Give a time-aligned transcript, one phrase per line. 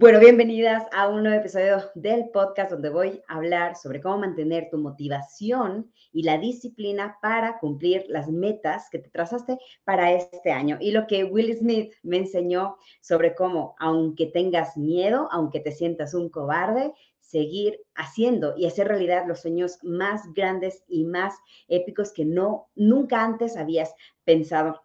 [0.00, 4.70] Bueno, bienvenidas a un nuevo episodio del podcast donde voy a hablar sobre cómo mantener
[4.70, 10.78] tu motivación y la disciplina para cumplir las metas que te trazaste para este año.
[10.80, 16.14] Y lo que Will Smith me enseñó sobre cómo, aunque tengas miedo, aunque te sientas
[16.14, 21.34] un cobarde, seguir haciendo y hacer realidad los sueños más grandes y más
[21.68, 23.94] épicos que no nunca antes habías
[24.24, 24.80] pensado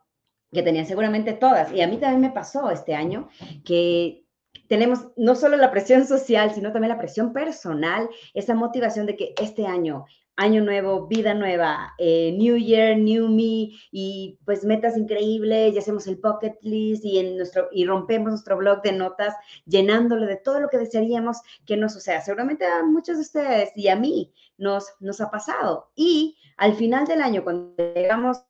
[0.52, 1.72] que tenías seguramente todas.
[1.72, 3.30] Y a mí también me pasó este año
[3.64, 4.25] que
[4.68, 9.34] tenemos no solo la presión social, sino también la presión personal, esa motivación de que
[9.42, 10.06] este año,
[10.36, 16.08] año nuevo, vida nueva, eh, New Year, New Me, y pues metas increíbles, y hacemos
[16.08, 20.60] el pocket list y, en nuestro, y rompemos nuestro blog de notas llenándolo de todo
[20.60, 22.22] lo que desearíamos que nos suceda.
[22.22, 25.92] Seguramente a muchos de ustedes y a mí nos, nos ha pasado.
[25.96, 28.44] Y al final del año, cuando llegamos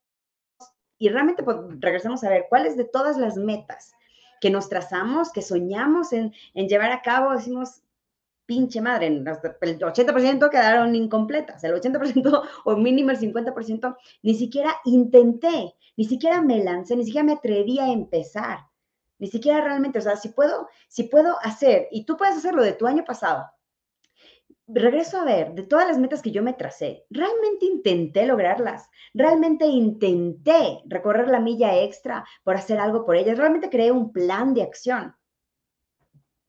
[0.98, 3.92] y realmente pues, regresamos a ver cuáles de todas las metas
[4.46, 7.82] que nos trazamos, que soñamos en, llevar a cabo, decimos,
[8.46, 15.74] pinche madre, el 80% quedaron incompletas, el 80% o mínimo el 50%, ni siquiera intenté,
[15.98, 18.60] ni siquiera me lancé, ni siquiera me atreví a empezar,
[19.18, 22.74] ni siquiera realmente, o sea, si puedo, si puedo hacer, y tú puedes hacerlo de
[22.74, 23.48] tu año pasado,
[24.68, 29.66] regreso a ver, de todas las metas que yo me tracé, realmente intenté lograrlas, realmente
[29.66, 34.64] intenté recorrer la milla extra por hacer algo por ellas, realmente creé un plan de
[34.64, 35.16] acción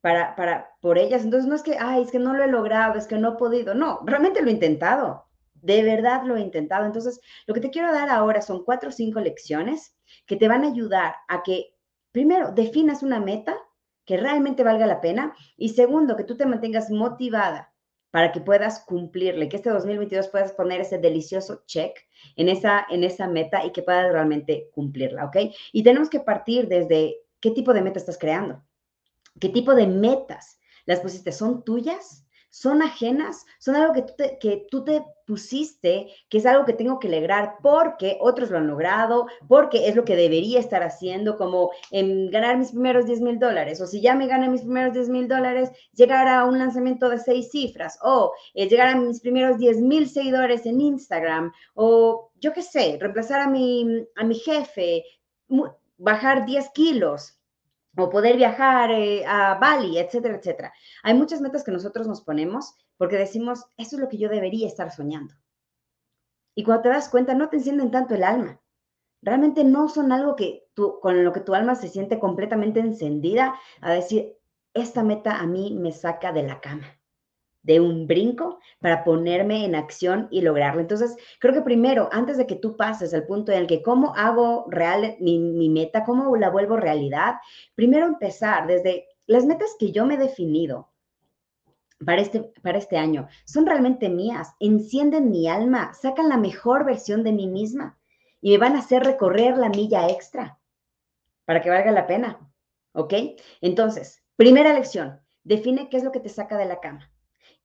[0.01, 1.25] para, para, por ellas.
[1.25, 3.37] Entonces no es que, ay, es que no lo he logrado, es que no he
[3.37, 6.87] podido, no, realmente lo he intentado, de verdad lo he intentado.
[6.87, 9.95] Entonces, lo que te quiero dar ahora son cuatro o cinco lecciones
[10.27, 11.75] que te van a ayudar a que,
[12.13, 13.59] primero, definas una meta
[14.05, 17.73] que realmente valga la pena y segundo, que tú te mantengas motivada
[18.17, 21.99] para que puedas cumplirle, que este 2022 puedas poner ese delicioso check
[22.37, 25.37] en esa, en esa meta y que puedas realmente cumplirla, ¿ok?
[25.71, 28.65] Y tenemos que partir desde qué tipo de meta estás creando,
[29.39, 32.26] qué tipo de metas las pusiste, ¿son tuyas?
[32.57, 36.73] Son ajenas, son algo que tú, te, que tú te pusiste, que es algo que
[36.73, 41.37] tengo que lograr porque otros lo han logrado, porque es lo que debería estar haciendo,
[41.37, 44.95] como en ganar mis primeros 10 mil dólares, o si ya me gané mis primeros
[44.95, 49.21] 10 mil dólares, llegar a un lanzamiento de seis cifras, o eh, llegar a mis
[49.21, 54.35] primeros 10 mil seguidores en Instagram, o yo qué sé, reemplazar a mi, a mi
[54.37, 55.05] jefe,
[55.99, 57.36] bajar 10 kilos,
[57.97, 60.73] o poder viajar eh, a Bali, etcétera, etcétera.
[61.03, 64.67] Hay muchas metas que nosotros nos ponemos porque decimos, eso es lo que yo debería
[64.67, 65.35] estar soñando.
[66.55, 68.61] Y cuando te das cuenta, no te encienden tanto el alma.
[69.23, 73.59] Realmente no son algo que tú, con lo que tu alma se siente completamente encendida
[73.81, 74.37] a decir,
[74.73, 76.96] esta meta a mí me saca de la cama
[77.67, 80.81] de un brinco para ponerme en acción y lograrlo.
[80.81, 84.15] Entonces, creo que primero, antes de que tú pases al punto en el que cómo
[84.15, 87.35] hago real mi, meta, cómo la vuelvo realidad,
[87.75, 90.93] primero empezar desde las metas que yo me he definido
[92.05, 97.25] para este, para este año, son realmente mías, encienden mi alma, sacan la mejor versión
[97.25, 97.99] de mí misma
[98.41, 100.61] y me van a hacer recorrer la milla extra
[101.47, 102.39] para que valga la pena.
[102.93, 103.13] ¿Ok?
[103.61, 107.11] Entonces, primera lección, define qué es lo que te saca de la cama.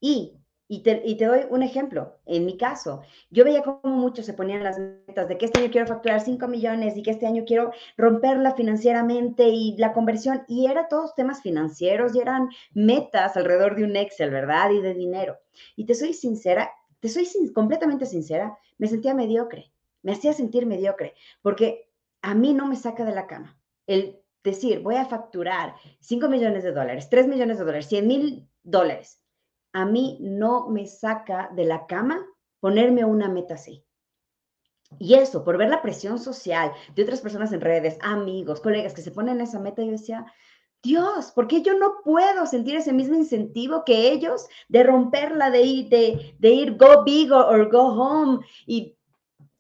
[0.02, 0.34] Y,
[0.68, 2.18] y, te, doy un ejemplo.
[2.26, 5.70] En mi caso, yo veía cómo muchos se ponían las metas de que este año
[5.70, 10.44] quiero facturar 5 millones y que este año quiero romperla financieramente y la conversión.
[10.48, 14.72] Y eran todos temas financieros y eran metas alrededor de un Excel, ¿verdad?
[14.72, 15.38] Y de dinero.
[15.76, 19.72] Y te soy sincera, te soy completamente sincera, me sentía mediocre.
[20.02, 21.14] Me hacía sentir mediocre
[21.44, 21.92] porque
[22.24, 23.60] a mí no me saca de la cama.
[23.86, 28.50] El decir, voy a facturar 5 millones de dólares, 3 millones de dólares, 100 mil
[28.64, 29.21] dólares
[29.74, 32.26] a mí no me saca de la cama
[32.60, 33.84] ponerme una meta así.
[35.00, 39.02] Y eso, por ver la presión social de otras personas en redes, amigos, colegas que
[39.02, 40.26] se ponen esa meta, yo decía,
[40.84, 45.62] Dios, ¿por qué yo no puedo sentir ese mismo incentivo que ellos de romperla, de
[45.62, 48.98] ir, de, ir go big or, go home y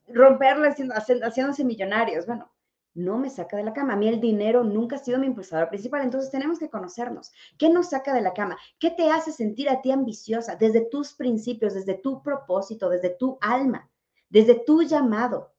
[0.08, 2.26] romperla haciéndose millonarios?
[2.26, 2.51] Bueno,
[2.94, 3.94] no me saca de la cama.
[3.94, 7.32] A mí el dinero nunca ha sido mi impulsador principal, entonces tenemos que conocernos.
[7.58, 8.58] ¿Qué nos saca de la cama?
[8.80, 13.38] ¿Qué te hace sentir a ti ambiciosa desde tus principios, desde tu propósito, desde tu
[13.42, 13.90] alma,
[14.30, 15.54] desde tu llamado?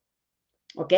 [0.76, 0.92] ¿Ok?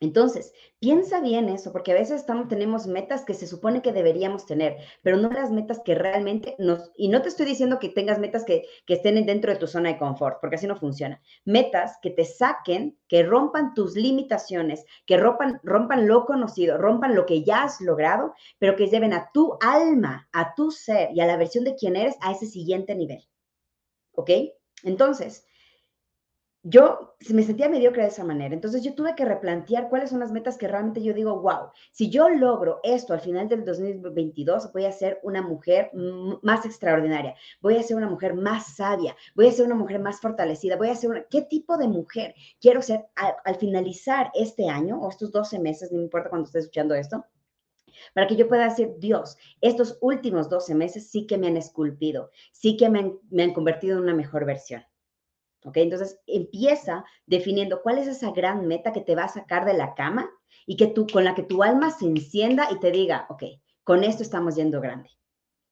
[0.00, 4.44] Entonces, piensa bien eso, porque a veces estamos, tenemos metas que se supone que deberíamos
[4.44, 6.90] tener, pero no las metas que realmente nos...
[6.96, 9.90] Y no te estoy diciendo que tengas metas que, que estén dentro de tu zona
[9.90, 11.22] de confort, porque así no funciona.
[11.44, 17.24] Metas que te saquen, que rompan tus limitaciones, que rompan, rompan lo conocido, rompan lo
[17.24, 21.26] que ya has logrado, pero que lleven a tu alma, a tu ser y a
[21.26, 23.26] la versión de quien eres a ese siguiente nivel.
[24.12, 24.30] ¿Ok?
[24.82, 25.46] Entonces,
[26.68, 28.52] yo me sentía mediocre de esa manera.
[28.52, 32.10] Entonces yo tuve que replantear cuáles son las metas que realmente yo digo, wow, si
[32.10, 35.92] yo logro esto al final del 2022, voy a ser una mujer
[36.42, 40.20] más extraordinaria, voy a ser una mujer más sabia, voy a ser una mujer más
[40.20, 41.22] fortalecida, voy a ser una...
[41.30, 46.00] ¿Qué tipo de mujer quiero ser al, finalizar este año o estos 12 meses, no
[46.00, 47.24] importa cuando estés escuchando esto?
[48.12, 52.30] para que yo pueda decir, Dios, estos últimos 12 meses sí que me han esculpido,
[52.52, 54.84] sí que me me han convertido en una mejor versión.
[55.66, 55.76] ¿Ok?
[55.78, 59.94] Entonces empieza definiendo cuál es esa gran meta que te va a sacar de la
[59.94, 60.30] cama
[60.64, 63.42] y que tú, con la que tu alma se encienda y te diga, ok,
[63.84, 65.10] con esto estamos yendo grande.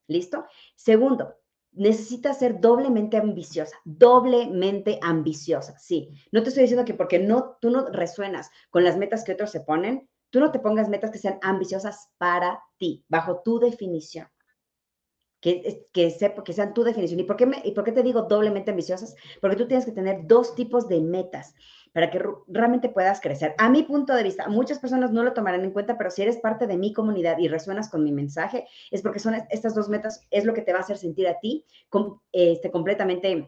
[0.09, 0.45] ¿Listo?
[0.75, 1.37] Segundo,
[1.73, 6.11] necesitas ser doblemente ambiciosa, doblemente ambiciosa, sí.
[6.31, 9.51] No te estoy diciendo que porque no, tú no resuenas con las metas que otros
[9.51, 14.29] se ponen, tú no te pongas metas que sean ambiciosas para ti, bajo tu definición
[15.45, 17.21] que, que, que sean tu definición.
[17.21, 19.15] ¿Y por, qué ¿Y por qué te digo doblemente ambiciosas?
[19.43, 21.55] Porque tú tienes que tener dos tipos de metas
[21.93, 22.19] para que
[22.49, 23.55] realmente puedas crecer.
[23.59, 26.39] A mi punto de vista, muchas personas no lo tomarán en cuenta, pero si eres
[26.39, 30.27] parte de mi comunidad y resuenas con mi mensaje, es porque son estas dos metas,
[30.31, 31.67] es lo que te va a hacer sentir a ti
[32.33, 33.47] este, completamente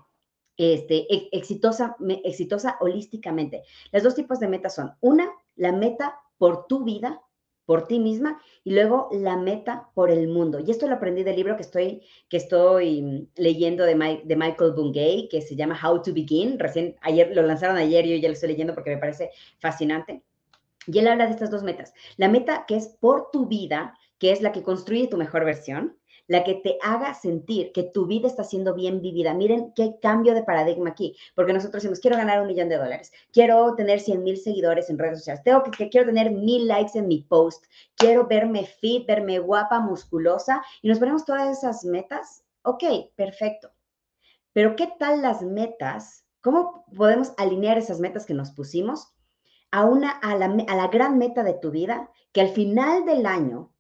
[0.59, 3.63] este, exitosa, exitosa holísticamente.
[3.91, 7.23] Las dos tipos de metas son, una, la meta por tu vida,
[7.67, 10.61] por ti misma y luego la meta por el mundo.
[10.65, 15.29] Y esto lo aprendí del libro que estoy, que estoy mm, leyendo de, Michael Bungay,
[15.29, 16.59] que se llama How to Begin.
[16.59, 20.23] Recién, ayer lo lanzaron ayer y yo ya lo estoy leyendo porque me parece fascinante.
[20.87, 21.93] Y él habla de estas dos metas.
[22.17, 25.97] La meta que es por tu vida, que es la que construye tu mejor versión,
[26.29, 29.35] la que te haga sentir que tu vida está siendo bien vivida.
[29.35, 33.13] Miren qué cambio de paradigma aquí, porque nosotros decimos, quiero ganar un millón de dólares,
[33.33, 37.09] quiero tener 100 mil seguidores en redes sociales, tengo que, quiero tener mil likes en
[37.09, 37.65] mi post,
[37.97, 42.45] quiero verme fit, verme guapa, musculosa, y nos ponemos todas esas metas.
[42.63, 42.83] Ok,
[43.15, 43.71] perfecto.
[44.53, 46.25] Pero ¿qué tal las metas?
[46.41, 49.13] ¿Cómo podemos alinear esas metas que nos pusimos
[49.71, 52.11] a, una, a, la, a la gran meta de tu vida?
[52.33, 53.73] Que al final del año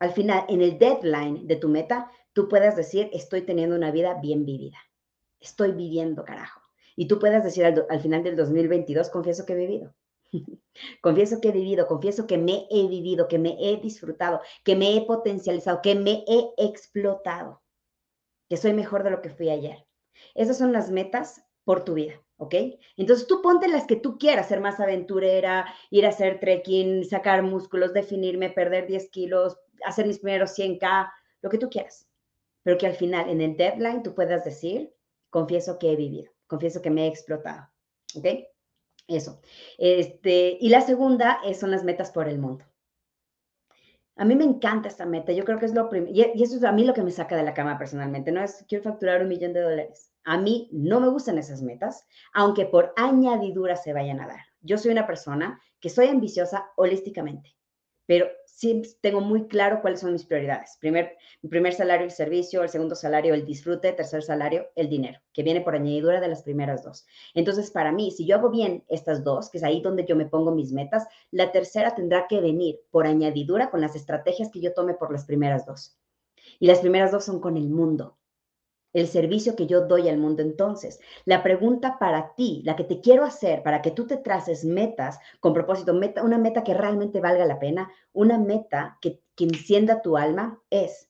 [0.00, 4.14] al final, en el deadline de tu meta, tú puedas decir, estoy teniendo una vida
[4.14, 4.78] bien vivida.
[5.38, 6.62] Estoy viviendo, carajo.
[6.96, 9.94] Y tú puedas decir al, final del 2022, confieso que he vivido.
[11.02, 14.96] confieso que he vivido, confieso que me he vivido, que me he disfrutado, que me
[14.96, 17.62] he potencializado, que me he explotado,
[18.48, 19.86] que soy mejor de lo que fui ayer.
[20.34, 22.14] Esas son las metas por tu vida.
[22.40, 22.54] ¿ok?
[22.96, 27.42] Entonces tú ponte las que tú quieras, ser más aventurera, ir a hacer trekking, sacar
[27.42, 31.10] músculos, definirme, perder 10 kilos, hacer mis primeros 100K,
[31.42, 32.08] lo que tú quieras.
[32.62, 34.92] Pero que al final, en el deadline, tú puedas decir,
[35.30, 37.68] confieso que he vivido, confieso que me he explotado,
[38.16, 38.26] ¿ok?
[39.08, 39.40] Eso.
[39.78, 42.64] Este, y la segunda son las metas por el mundo.
[44.16, 46.64] A mí me encanta esta meta, yo creo que es lo primero, y eso es
[46.64, 49.28] a mí lo que me saca de la cama personalmente, no es quiero facturar un
[49.28, 50.12] millón de dólares.
[50.24, 54.40] A mí no me gustan esas metas, aunque por añadidura se vayan a dar.
[54.60, 57.56] Yo soy una persona que soy ambiciosa holísticamente,
[58.10, 60.76] pero sí tengo muy claro cuáles son mis prioridades.
[60.80, 61.16] Primer,
[61.48, 65.60] primer salario, el servicio, el segundo salario, el disfrute, tercer salario, el dinero, que viene
[65.60, 67.06] por añadidura de las primeras dos.
[67.34, 70.26] Entonces, para mí, si yo hago bien estas dos, que es ahí donde yo me
[70.26, 74.74] pongo mis metas, la tercera tendrá que venir por añadidura con las estrategias que yo
[74.74, 75.96] tome por las primeras dos.
[76.58, 78.18] Y las primeras dos son con el mundo
[78.92, 80.42] el servicio que yo doy al mundo.
[80.42, 84.64] Entonces, la pregunta para ti, la que te quiero hacer para que tú te traces
[84.64, 89.44] metas con propósito, meta, una meta que realmente valga la pena, una meta que, que
[89.44, 91.08] encienda tu alma, es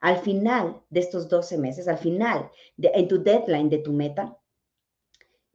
[0.00, 4.36] al final de estos 12 meses, al final, de, en tu deadline de tu meta,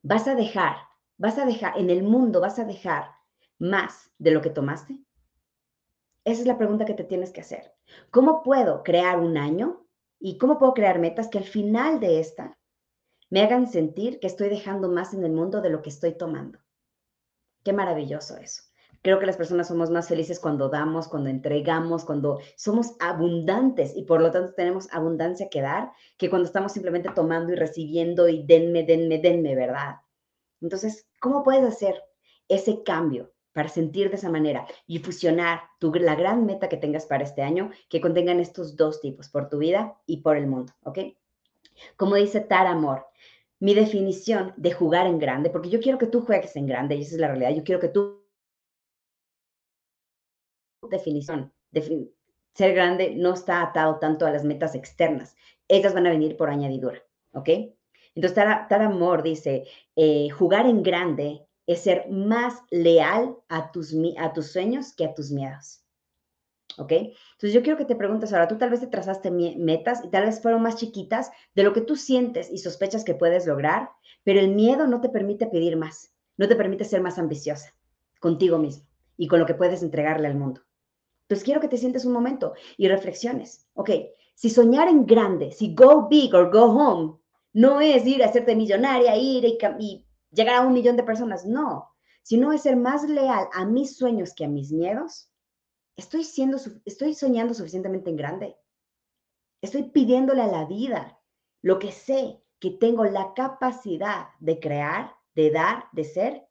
[0.02, 0.78] vas a dejar,
[1.18, 3.12] vas a dejar, en el mundo vas a dejar
[3.60, 5.00] más de lo que tomaste.
[6.24, 7.74] Esa es la pregunta que te tienes que hacer.
[8.12, 9.87] ¿Cómo puedo crear un año
[10.20, 12.58] ¿Y cómo puedo crear metas que al final de esta
[13.30, 16.60] me hagan sentir que estoy dejando más en el mundo de lo que estoy tomando?
[17.64, 18.64] Qué maravilloso eso.
[19.04, 24.04] Creo que las personas somos más felices cuando damos, cuando entregamos, cuando somos abundantes y
[24.04, 28.44] por lo tanto tenemos abundancia que dar, que cuando estamos simplemente tomando y recibiendo y
[28.46, 29.98] denme, denme, denme, ¿verdad?
[30.62, 32.02] Entonces, ¿cómo puedes hacer
[32.48, 37.08] ese cambio para sentir de esa manera y fusionar tu, la gran meta que tengas
[37.08, 40.74] para este año que contengan estos dos tipos, por tu vida y por el mundo,
[40.84, 41.00] ¿ok?
[41.96, 43.08] Como dice Tara Amor,
[43.60, 47.02] mi definición de jugar en grande, porque yo quiero que tú juegues en grande y
[47.02, 48.24] esa es la realidad, yo quiero que tú
[50.92, 52.12] definición, de
[52.54, 55.36] ser grande no está atado tanto a las metas externas,
[55.68, 57.02] ellas van a venir por añadidura,
[57.34, 57.50] ¿ok?
[58.14, 64.34] Entonces, Tara, Amor dice, eh, jugar en grande es ser más leal a tus, a
[64.34, 65.84] tus sueños que a tus miedos.
[66.78, 66.92] ¿Ok?
[66.92, 70.26] Entonces yo quiero que te preguntes ahora, tú tal vez te trazaste metas y tal
[70.26, 73.90] vez fueron más chiquitas de lo que tú sientes y sospechas que puedes lograr,
[74.24, 77.74] pero el miedo no te permite pedir más, no te permite ser más ambiciosa
[78.20, 78.86] contigo mismo
[79.18, 80.62] y con lo que puedes entregarle al mundo.
[81.24, 83.68] Entonces quiero que te sientes un momento y reflexiones.
[83.74, 83.90] Ok,
[84.36, 87.18] si soñar en grande, si go big or go home,
[87.54, 90.07] no es ir a hacerte millonaria, ir y, y
[90.38, 91.90] llegar a un millón de personas, no,
[92.22, 95.30] sino es ser más leal a mis sueños que a mis miedos
[95.98, 98.58] estoy siendo, estoy soñando suficientemente en grande.
[99.62, 101.20] Estoy pidiéndole a la vida
[101.62, 106.48] lo que sé que tengo la capacidad de crear, de dar, de ser.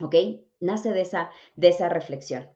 [0.00, 0.14] ¿Ok?
[0.60, 2.48] Nace de esa, de esa reflexión.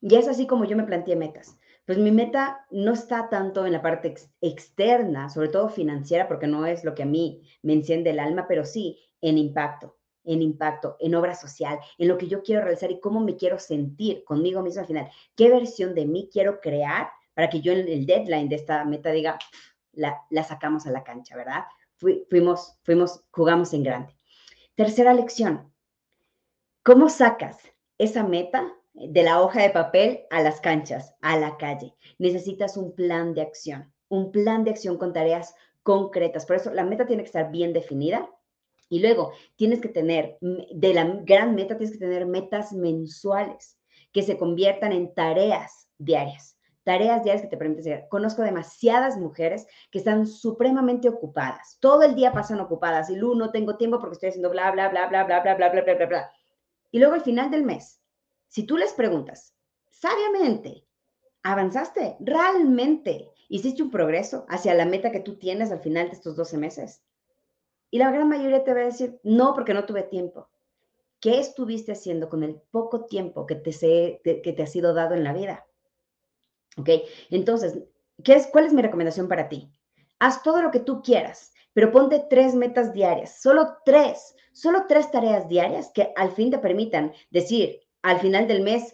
[0.00, 1.58] Y es así como yo me planteé metas.
[1.90, 6.64] Pues mi meta no está tanto en la parte externa, sobre todo financiera, porque no
[6.64, 10.96] es lo que a mí me enciende el alma, pero sí en impacto en impacto,
[11.00, 14.62] en obra social, en lo que yo quiero realizar y cómo me quiero sentir conmigo
[14.62, 15.10] mismo al final.
[15.34, 19.10] ¿Qué versión de mí quiero crear para que yo en el deadline de esta meta
[19.10, 19.36] diga,
[19.90, 21.64] la, sacamos a la cancha, ¿verdad?
[21.96, 24.16] fuimos, fuimos, jugamos en grande.
[24.76, 25.72] Tercera lección.
[26.84, 27.58] ¿Cómo sacas
[27.98, 28.76] esa meta
[29.08, 31.94] de la hoja de papel a las canchas, a la calle?
[32.18, 36.46] Necesitas un plan de acción, un plan de acción con tareas concretas.
[36.46, 38.28] Por eso la meta tiene que estar bien definida,
[38.90, 43.78] y luego tienes que tener, de la gran meta, tienes que tener metas mensuales
[44.12, 46.58] que se conviertan en tareas diarias.
[46.82, 48.08] Tareas diarias que te permiten llegar.
[48.08, 51.78] Conozco demasiadas mujeres que están supremamente ocupadas.
[51.78, 53.10] Todo el día pasan ocupadas.
[53.10, 55.68] Y Lu, no tengo tiempo porque estoy haciendo bla, bla, bla, bla, bla, bla, bla,
[55.70, 56.32] bla, bla, bla, bla.
[56.90, 57.99] Y luego al final del mes,
[58.50, 59.54] si tú les preguntas,
[59.88, 60.84] sabiamente,
[61.44, 62.16] ¿avanzaste?
[62.18, 66.58] ¿Realmente hiciste un progreso hacia la meta que tú tienes al final de estos 12
[66.58, 67.00] meses?
[67.92, 70.48] Y la gran mayoría te va a decir, no, porque no tuve tiempo.
[71.20, 75.22] ¿Qué estuviste haciendo con el poco tiempo que te, que te ha sido dado en
[75.22, 75.64] la vida?
[76.76, 76.88] ¿Ok?
[77.30, 77.78] Entonces,
[78.24, 79.70] ¿qué es, ¿cuál es mi recomendación para ti?
[80.18, 85.08] Haz todo lo que tú quieras, pero ponte tres metas diarias, solo tres, solo tres
[85.12, 88.92] tareas diarias que al fin te permitan decir, al final del mes,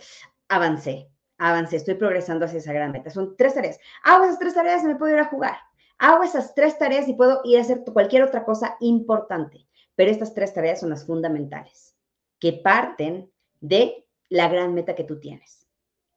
[0.49, 3.11] avancé, avancé, estoy progresando hacia esa gran meta.
[3.11, 3.79] Son tres tareas.
[4.03, 5.57] Hago esas tres tareas y me puedo ir a jugar.
[5.99, 10.35] Hago esas tres tareas y puedo ir a hacer cualquier otra cosa importante, pero estas
[10.35, 11.97] tres tareas son las fundamentales,
[12.39, 15.67] que parten de la gran meta que tú tienes.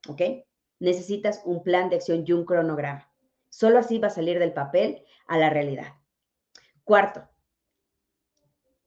[0.08, 0.22] ¿Ok?
[0.80, 3.10] Necesitas un plan de acción y un cronograma.
[3.50, 5.94] Solo así va a salir del papel a la realidad.
[6.84, 7.30] Cuarto,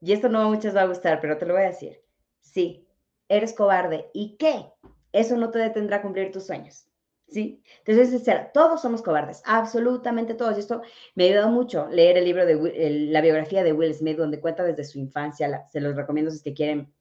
[0.03, 2.03] y esto no a muchas va a gustar, pero te lo voy a decir.
[2.41, 2.89] Sí,
[3.37, 4.11] eres cobarde.
[4.13, 4.67] ¿Y qué?
[5.13, 6.87] Eso no te detendrá a cumplir tus sueños.
[7.33, 7.63] ¿sí?
[7.85, 10.57] Entonces, todos somos cobardes, absolutamente todos.
[10.57, 10.83] Y esto
[11.15, 14.63] me ha ayudado mucho leer el libro de la biografía de Will Smith, donde cuenta
[14.63, 16.93] desde su infancia, se los recomiendo si que quieren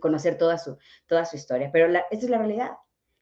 [0.00, 0.76] conocer toda su,
[1.06, 1.70] toda su historia.
[1.72, 2.70] Pero esta es la realidad.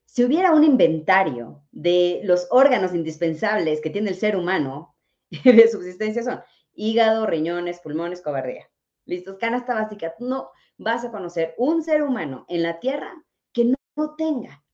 [0.04, 4.94] Si hubiera un inventario de los órganos indispensables que tiene el ser humano
[5.44, 6.42] de subsistencia son
[6.74, 8.68] hígado, riñones, pulmones, cobardía.
[9.04, 10.14] Listos, canasta básica.
[10.18, 14.64] No vas a conocer un ser humano en la Tierra que no tenga,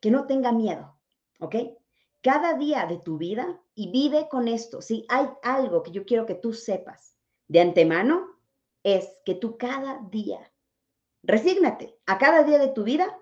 [0.00, 0.96] que no tenga miedo
[1.40, 1.56] ¿ok?
[2.22, 4.82] Cada día de tu vida y vive con esto.
[4.82, 7.16] Si hay algo que yo quiero que tú sepas
[7.48, 8.26] de antemano,
[8.82, 10.52] es que tú cada día,
[11.22, 13.18] resígnate a cada día de tu vida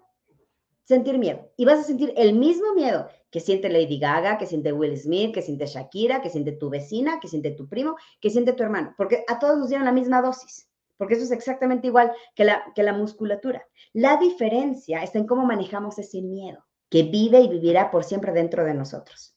[0.85, 1.51] sentir miedo.
[1.57, 5.35] Y vas a sentir el mismo miedo que siente Lady Gaga, que siente Will Smith,
[5.35, 8.95] que siente Shakira, que siente tu vecina, que siente tu primo, que siente tu hermano,
[8.97, 12.63] porque a todos nos dieron la misma dosis, porque eso es exactamente igual que la,
[12.75, 13.67] que la musculatura.
[13.93, 18.65] La diferencia está en cómo manejamos ese miedo que vive y vivirá por siempre dentro
[18.65, 19.37] de nosotros.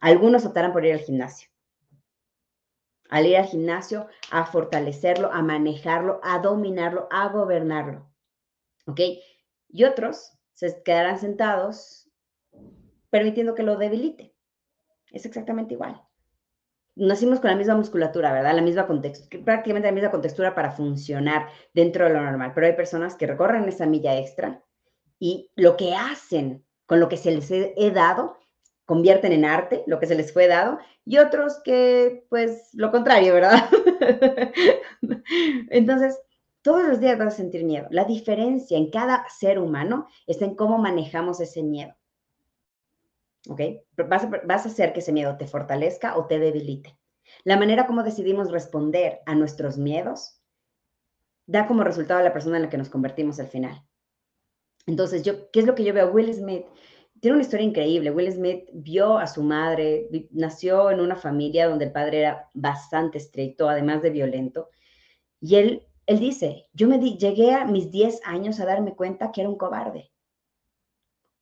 [0.00, 1.48] Algunos optarán por ir al gimnasio.
[3.08, 8.10] Al ir al gimnasio, a fortalecerlo, a manejarlo, a dominarlo, a gobernarlo.
[8.86, 9.00] ¿Ok?
[9.68, 12.10] Y otros se quedarán sentados
[13.10, 14.34] permitiendo que lo debilite.
[15.12, 16.02] Es exactamente igual.
[16.96, 18.56] Nacimos con la misma musculatura, ¿verdad?
[18.56, 22.50] La misma contextura, prácticamente la misma contextura para funcionar dentro de lo normal.
[22.56, 24.60] Pero hay personas que recorren esa milla extra
[25.20, 28.36] y lo que hacen con lo que se les he, dado,
[28.84, 33.32] convierten en arte lo que se les fue dado, y otros que, pues, lo contrario,
[33.32, 33.70] ¿verdad?
[35.70, 36.18] Entonces,
[36.62, 37.86] todos los días vas a sentir miedo.
[37.90, 41.94] La diferencia en cada ser humano está en cómo manejamos ese miedo.
[43.48, 43.60] ¿Ok?
[44.08, 46.98] Vas a, vas hacer que ese miedo te fortalezca o te debilite.
[47.44, 50.40] La manera como decidimos responder a nuestros miedos
[51.46, 53.82] da como resultado a la persona en la que nos convertimos al final.
[54.86, 56.10] Entonces, yo, ¿qué es lo que yo veo?
[56.10, 56.66] Will Smith
[57.20, 58.10] tiene una historia increíble.
[58.10, 63.18] Will Smith vio a su madre, nació en una familia donde el padre era bastante
[63.18, 64.70] estricto, además de violento.
[65.40, 69.30] Y él, él dice, yo me di, llegué a mis 10 años a darme cuenta
[69.30, 70.10] que era un cobarde.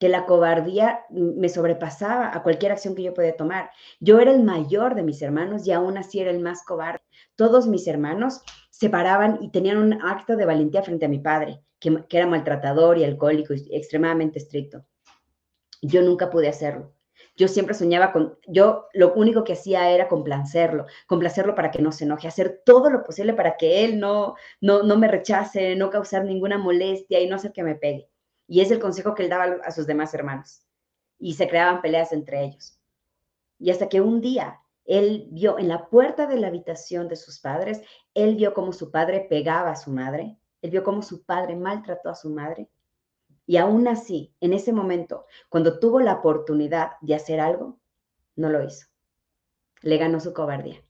[0.01, 3.71] que la cobardía me sobrepasaba a cualquier acción que yo podía tomar.
[4.01, 7.01] Yo era el mayor de mis hermanos y aún así era el más cobarde.
[7.37, 11.63] Todos mis hermanos se paraban y tenían un acto de valentía frente a mi padre,
[11.79, 14.85] que, que era maltratador y alcohólico y extremadamente estricto.
[15.81, 16.96] Yo nunca pude hacerlo.
[17.37, 21.93] Yo siempre soñaba con, yo lo único que hacía era complacerlo, complacerlo para que no
[21.93, 25.91] se enoje, hacer todo lo posible para que él no, no, no me rechace, no
[25.91, 28.09] causar ninguna molestia y no hacer que me pegue.
[28.49, 30.63] Y es el consejo que él daba a sus demás hermanos.
[31.19, 32.79] Y se creaban peleas entre ellos.
[33.59, 37.41] Y hasta que un día él vio en la puerta de la habitación de sus
[37.41, 37.83] padres,
[38.15, 42.11] él vio cómo su padre pegaba a su madre, él vio cómo su padre maltrató
[42.11, 42.69] a su madre.
[43.47, 47.79] Y aún así, en ese momento, cuando tuvo la oportunidad de hacer algo,
[48.35, 48.87] no lo hizo.
[49.83, 50.83] Le ganó su cobardía.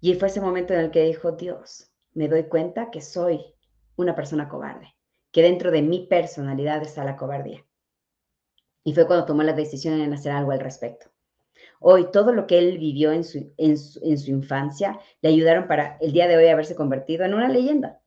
[0.00, 3.44] Y fue ese momento en el que dijo, Dios, me doy cuenta que soy
[3.96, 4.94] una persona cobarde
[5.32, 7.64] que dentro de mi personalidad está la cobardía.
[8.82, 11.10] Y fue cuando tomó la decisión en hacer algo al respecto.
[11.78, 16.12] Hoy, todo lo que él vivió en su, en su, infancia le ayudaron para el
[16.12, 17.99] día de hoy haberse convertido en una leyenda,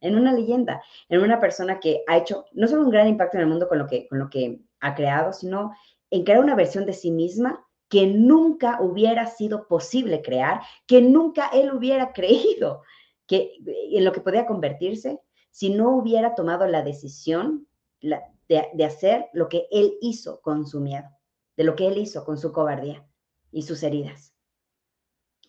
[0.00, 3.42] en una leyenda, en una persona que ha hecho no solo un gran impacto en
[3.42, 5.72] el mundo con lo que, con lo que ha creado, sino
[6.10, 11.48] en crear una versión de sí misma que nunca hubiera sido posible crear, que nunca
[11.52, 12.82] él hubiera creído
[13.26, 15.20] que en lo que podía convertirse
[15.50, 17.66] si no hubiera tomado la decisión
[18.00, 21.08] de, hacer lo que él hizo con su miedo,
[21.56, 23.06] de lo que él hizo con su cobardía
[23.52, 24.32] y sus heridas.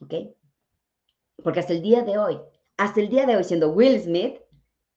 [0.02, 0.14] ¿Ok?
[1.44, 2.40] Porque hasta el día de hoy,
[2.78, 4.40] hasta el día de hoy, siendo Will Smith,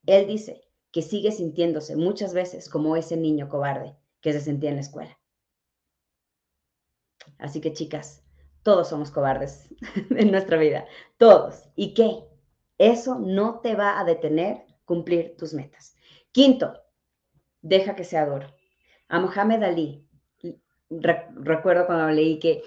[0.07, 0.63] él dice
[0.93, 5.19] que sigue sintiéndose muchas veces como ese niño cobarde que se sentía en la escuela.
[7.39, 8.25] Así que chicas,
[8.63, 9.69] todos somos cobardes
[10.11, 10.87] en nuestra vida,
[11.19, 11.69] todos.
[11.75, 12.25] ¿Y qué?
[12.79, 15.97] Eso no te va a detener cumplir tus metas.
[16.33, 16.81] Quinto,
[17.61, 18.47] deja que sea duro.
[19.09, 20.07] A Mohamed Ali,
[20.91, 22.63] recuerdo cuando leí que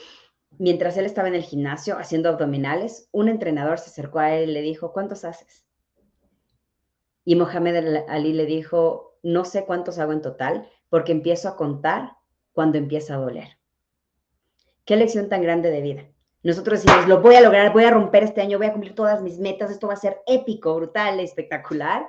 [0.59, 4.53] mientras él estaba en el gimnasio haciendo abdominales, un entrenador se acercó a él y
[4.53, 5.65] le dijo, ¿cuántos haces?
[7.25, 12.13] Y Mohamed Ali le dijo, no sé cuántos hago en total, porque empiezo a contar
[12.53, 13.57] cuando empieza a doler.
[14.85, 16.05] Qué lección tan grande de vida.
[16.43, 19.21] Nosotros decimos, lo voy a lograr, voy a romper este año, voy a cumplir todas
[19.21, 22.07] mis metas, esto va a ser épico, brutal, espectacular.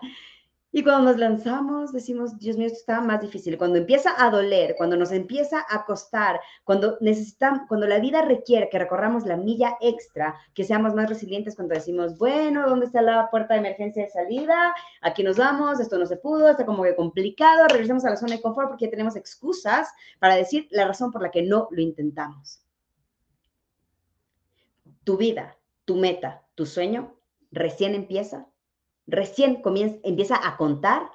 [0.70, 3.56] Y cuando nos lanzamos, decimos, Dios mío, esto estaba más difícil.
[3.56, 8.68] Cuando empieza a doler, cuando nos empieza a costar, cuando necesitamos, cuando la vida requiere
[8.68, 13.30] que recorramos la milla extra, que seamos más resilientes, cuando decimos, bueno, ¿dónde está la
[13.30, 14.74] puerta de emergencia de salida?
[15.00, 18.36] Aquí nos vamos, esto no se pudo, está como que complicado, regresemos a la zona
[18.36, 22.62] de confort porque tenemos excusas para decir la razón por la que no lo intentamos
[25.08, 27.16] tu vida, tu meta, tu sueño,
[27.50, 28.46] recién empieza,
[29.08, 31.10] recién comienza, empieza a contar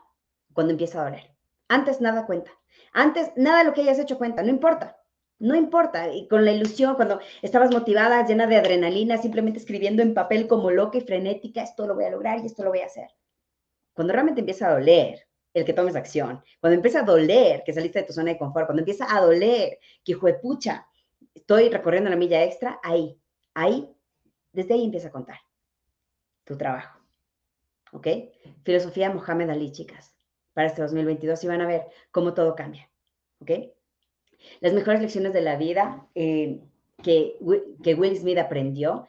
[0.52, 1.36] cuando empieza a doler.
[1.70, 2.52] Antes nada cuenta.
[2.92, 4.98] Antes nada de lo que hayas hecho cuenta, no importa.
[5.40, 10.14] No importa, y con la ilusión, cuando estabas motivada, llena de adrenalina, simplemente escribiendo en
[10.14, 12.86] papel como loca y frenética, esto lo voy a lograr y esto lo voy a
[12.86, 13.10] hacer.
[13.94, 18.00] Cuando realmente empieza a doler el que tomes acción, cuando empieza a doler que saliste
[18.00, 20.88] de tu zona de confort, cuando empieza a doler que, pucha,
[21.34, 23.20] estoy recorriendo la milla extra, ahí,
[23.56, 23.88] Ahí,
[24.52, 25.40] desde ahí empieza a contar
[26.44, 27.03] tu trabajo.
[27.94, 28.08] ¿Ok?
[28.64, 30.16] Filosofía Mohamed Ali, chicas,
[30.54, 32.90] para este 2022 y van a ver cómo todo cambia.
[33.40, 33.52] ¿Ok?
[34.60, 36.60] Las mejores lecciones de la vida eh,
[37.02, 37.38] que,
[37.84, 39.08] que Will Smith aprendió,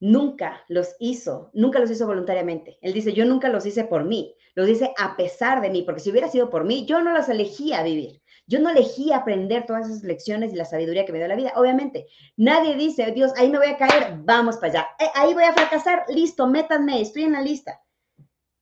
[0.00, 2.78] nunca los hizo, nunca los hizo voluntariamente.
[2.82, 6.00] Él dice, yo nunca los hice por mí, los hice a pesar de mí, porque
[6.00, 8.20] si hubiera sido por mí, yo no los elegía vivir.
[8.46, 11.52] Yo no elegí aprender todas esas lecciones y la sabiduría que me dio la vida.
[11.56, 14.88] Obviamente, nadie dice, Dios, ahí me voy a caer, vamos para allá.
[14.98, 17.78] Eh, ahí voy a fracasar, listo, métanme, estoy en la lista.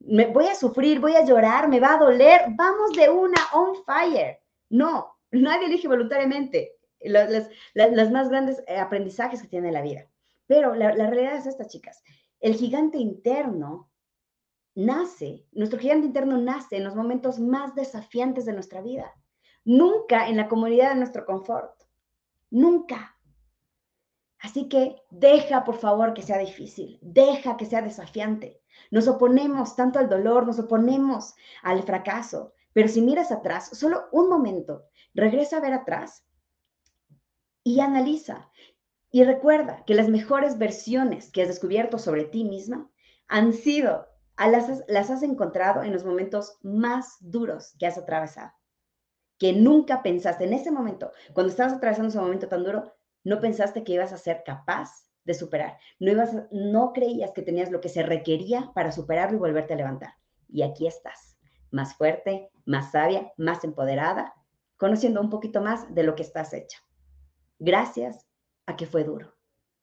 [0.06, 3.76] Me, voy a sufrir, voy a llorar, me va a doler, vamos de una on
[3.84, 4.40] fire.
[4.70, 10.06] No, nadie elige voluntariamente las, más grandes eh, aprendizajes que tiene la vida.
[10.46, 12.02] Pero la realidad es esta, chicas.
[12.40, 13.90] El gigante interno
[14.74, 19.12] nace, nuestro gigante interno nace en los momentos más desafiantes de nuestra vida
[19.66, 21.82] nunca en la comunidad de nuestro confort.
[22.50, 23.15] Nunca.
[24.40, 28.60] Así que deja, por favor, que sea difícil, deja que sea desafiante.
[28.90, 34.28] Nos oponemos tanto al dolor, nos oponemos al fracaso, pero si miras atrás, solo un
[34.28, 36.24] momento, regresa a ver atrás
[37.64, 38.50] y analiza.
[39.10, 42.90] Y recuerda que las mejores versiones que has descubierto sobre ti misma
[43.28, 48.52] han sido, las, las has encontrado en los momentos más duros que has atravesado
[49.38, 52.94] que nunca pensaste en ese momento, cuando estabas atravesando ese momento tan duro,
[53.26, 55.78] no pensaste que ibas a ser capaz de superar.
[55.98, 59.76] No, ibas no creías que tenías lo que se requería para superarlo y volverte a
[59.76, 60.14] levantar.
[60.48, 61.36] Y aquí estás,
[61.72, 64.32] más fuerte, más sabia, más empoderada
[64.76, 66.78] conociendo un poquito más de lo que estás hecha.
[67.58, 68.26] Gracias
[68.66, 69.34] a que fue duro.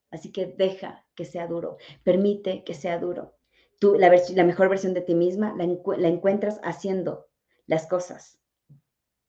[0.09, 3.35] Así que deja que sea duro, permite que sea duro.
[3.77, 4.09] Tú, la,
[4.45, 5.65] mejor versión de ti misma la,
[5.97, 7.27] la encuentras haciendo
[7.65, 8.39] las cosas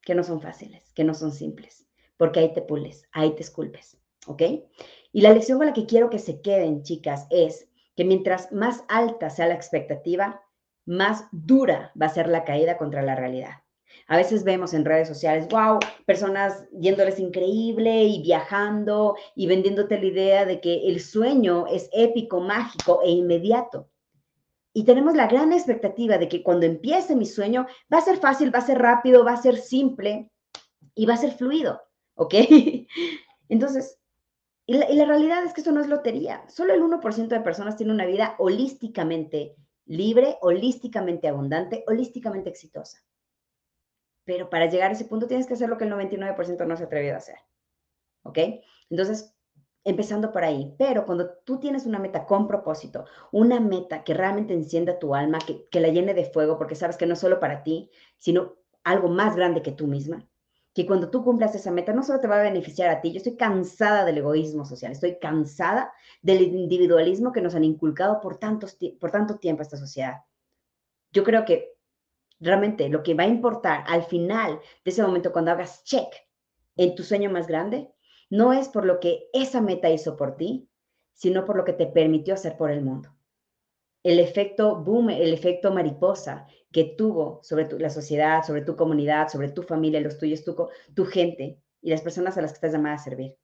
[0.02, 1.84] que no son fáciles, que no son simples,
[2.16, 4.42] porque ahí te pules, ahí te esculpes, ¿ok?
[5.12, 8.84] Y la lección con la que quiero que se queden, chicas, es que mientras más
[8.88, 10.42] alta sea la expectativa,
[10.86, 13.64] más dura va a ser la caída contra la realidad.
[14.06, 20.06] A veces vemos en redes sociales, wow, personas yéndoles increíble y viajando y vendiéndote la
[20.06, 23.88] idea de que el sueño es épico, mágico e inmediato.
[24.72, 28.52] Y tenemos la gran expectativa de que cuando empiece mi sueño va a ser fácil,
[28.52, 30.30] va a ser rápido, va a ser simple
[30.94, 31.80] y va a ser fluido,
[32.14, 32.34] ¿ok?
[33.48, 33.98] Entonces,
[34.66, 36.44] y la, realidad es que esto no es lotería.
[36.48, 43.02] Solo el 1% de personas tiene una vida holísticamente libre, holísticamente abundante, holísticamente exitosa.
[44.24, 46.82] Pero para llegar a ese punto tienes que hacer lo que el 99% no se
[46.82, 47.36] ha atrevido a hacer.
[48.22, 48.38] ¿Ok?
[48.88, 49.34] Entonces,
[49.84, 50.74] empezando por ahí.
[50.78, 55.38] Pero cuando tú tienes una meta con propósito, una meta que realmente encienda tu alma,
[55.46, 58.56] que, que la llene de fuego, porque sabes que no es solo para ti, sino
[58.82, 60.26] algo más grande que tú misma,
[60.74, 63.18] que cuando tú cumplas esa meta no solo te va a beneficiar a ti, yo
[63.18, 68.76] estoy cansada del egoísmo social, estoy cansada del individualismo que nos han inculcado por, tantos,
[68.98, 70.22] por tanto tiempo esta sociedad.
[71.12, 71.76] Yo creo que
[72.40, 76.12] realmente lo que va a importar al final de ese momento cuando hagas check
[76.76, 77.92] en tu sueño más grande,
[78.28, 80.68] no es por lo que esa meta hizo por ti,
[81.12, 83.14] sino por lo que te permitió hacer por el mundo.
[84.02, 89.48] El efecto boom, el efecto mariposa que tuvo sobre la sociedad, sobre tu comunidad, sobre
[89.48, 90.56] tu familia, los tuyos, tu,
[90.92, 93.36] tu gente y las personas a las que estás llamada a servir.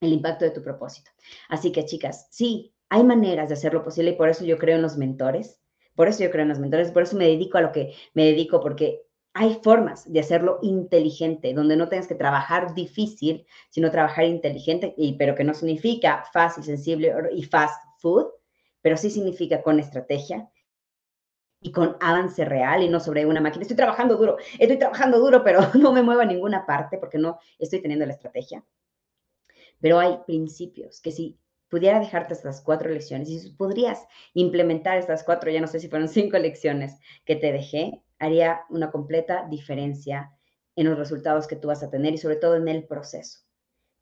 [0.00, 1.12] El impacto de tu propósito.
[1.48, 4.82] Así que, chicas, sí, hay maneras de hacerlo posible y por eso yo creo en
[4.82, 5.60] los mentores.
[5.94, 8.24] Por eso yo creo en los mentores, por eso me dedico a lo que me
[8.24, 14.24] dedico, porque hay formas de hacerlo inteligente, donde no tengas que trabajar difícil, sino trabajar
[14.24, 18.26] inteligente, y, pero que no significa fácil, sensible y fast food,
[18.82, 20.50] pero sí significa con estrategia
[21.60, 23.62] y con avance real y no sobre una máquina.
[23.62, 27.38] Estoy trabajando duro, estoy trabajando duro, pero no me muevo a ninguna parte porque no
[27.58, 28.64] estoy teniendo la estrategia.
[29.80, 35.22] Pero hay principios que si pudiera dejarte estas cuatro lecciones y si podrías implementar estas
[35.22, 40.32] cuatro, ya no sé si fueron cinco lecciones que te dejé, haría una completa diferencia
[40.76, 43.40] en los resultados que tú vas a tener y sobre todo en el proceso.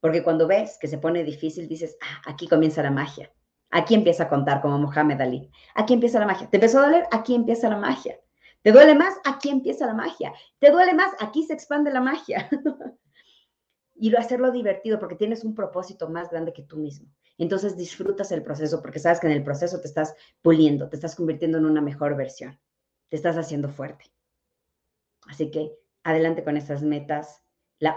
[0.01, 3.33] Porque cuando ves que se pone difícil, dices, ah, aquí comienza la magia.
[3.71, 5.51] Aquí empieza a contar como Mohamed Ali.
[5.75, 6.49] Aquí empieza la magia.
[6.49, 7.07] ¿Te empezó a doler?
[7.11, 8.19] Aquí empieza la magia.
[8.63, 9.15] ¿Te duele más?
[9.25, 10.33] Aquí empieza la magia.
[10.59, 11.13] ¿Te duele más?
[11.21, 12.49] Aquí se expande la magia.
[14.01, 17.09] y lo hacerlo divertido porque tienes un propósito más grande que tú mismo.
[17.37, 21.15] Entonces disfrutas el proceso porque sabes que en el proceso te estás puliendo, te estás
[21.15, 22.59] convirtiendo en una mejor versión,
[23.09, 24.07] te estás haciendo fuerte.
[25.27, 27.43] Así que adelante con esas metas,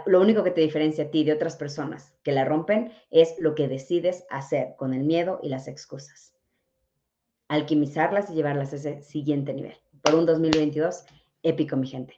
[0.06, 3.56] lo único que te diferencia a ti de otras personas que la rompen es lo
[3.56, 6.34] que decides hacer con el miedo y las excusas.
[7.48, 9.76] Alquimizarlas y llevarlas a ese siguiente nivel.
[10.02, 11.06] Por un 2022
[11.44, 12.16] épico, mi gente.